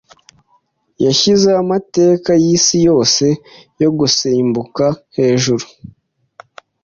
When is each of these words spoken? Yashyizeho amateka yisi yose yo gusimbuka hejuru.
Yashyizeho 1.05 1.57
amateka 1.65 2.31
yisi 2.43 2.77
yose 2.87 3.25
yo 3.81 3.89
gusimbuka 3.97 4.85
hejuru. 5.17 5.65